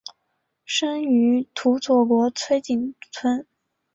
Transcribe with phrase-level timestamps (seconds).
[0.65, 3.45] 生于土佐国吹井村。